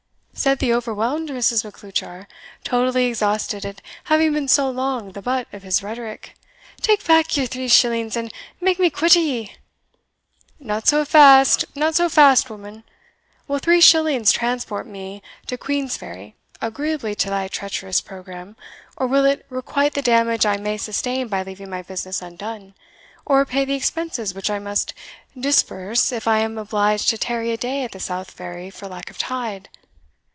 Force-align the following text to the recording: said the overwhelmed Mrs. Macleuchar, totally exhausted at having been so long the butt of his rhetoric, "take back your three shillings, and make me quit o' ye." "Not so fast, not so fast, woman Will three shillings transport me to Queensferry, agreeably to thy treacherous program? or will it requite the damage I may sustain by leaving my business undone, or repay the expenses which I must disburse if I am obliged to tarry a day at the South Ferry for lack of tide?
said 0.33 0.57
the 0.57 0.73
overwhelmed 0.73 1.29
Mrs. 1.29 1.63
Macleuchar, 1.63 2.25
totally 2.63 3.05
exhausted 3.05 3.63
at 3.63 3.79
having 4.05 4.33
been 4.33 4.47
so 4.47 4.71
long 4.71 5.11
the 5.11 5.21
butt 5.21 5.45
of 5.53 5.61
his 5.61 5.83
rhetoric, 5.83 6.33
"take 6.81 7.05
back 7.05 7.37
your 7.37 7.45
three 7.45 7.67
shillings, 7.67 8.15
and 8.17 8.33
make 8.59 8.79
me 8.79 8.89
quit 8.89 9.15
o' 9.15 9.19
ye." 9.19 9.53
"Not 10.59 10.87
so 10.87 11.05
fast, 11.05 11.65
not 11.75 11.93
so 11.93 12.09
fast, 12.09 12.49
woman 12.49 12.83
Will 13.47 13.59
three 13.59 13.81
shillings 13.81 14.31
transport 14.31 14.87
me 14.87 15.21
to 15.45 15.59
Queensferry, 15.59 16.33
agreeably 16.59 17.13
to 17.13 17.29
thy 17.29 17.47
treacherous 17.47 18.01
program? 18.01 18.55
or 18.97 19.05
will 19.05 19.25
it 19.25 19.45
requite 19.51 19.93
the 19.93 20.01
damage 20.01 20.43
I 20.45 20.57
may 20.57 20.77
sustain 20.77 21.27
by 21.27 21.43
leaving 21.43 21.69
my 21.69 21.83
business 21.83 22.19
undone, 22.19 22.73
or 23.27 23.39
repay 23.39 23.63
the 23.65 23.75
expenses 23.75 24.33
which 24.33 24.49
I 24.49 24.57
must 24.57 24.95
disburse 25.39 26.11
if 26.11 26.27
I 26.27 26.39
am 26.39 26.57
obliged 26.57 27.09
to 27.09 27.17
tarry 27.19 27.51
a 27.51 27.57
day 27.57 27.83
at 27.83 27.91
the 27.91 27.99
South 27.99 28.31
Ferry 28.31 28.71
for 28.71 28.87
lack 28.87 29.11
of 29.11 29.19
tide? 29.19 29.69